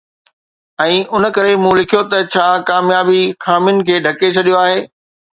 ۽ 0.83 0.93
ان 1.17 1.25
ڪري 1.35 1.53
مون 1.65 1.75
لکيو 1.79 2.01
ته 2.13 2.19
”ڇا 2.35 2.45
ڪاميابي 2.69 3.19
خامين 3.47 3.77
کي 3.91 3.99
ڍڪي 4.07 4.31
ڇڏيو 4.39 4.57
آهي؟ 4.63 4.81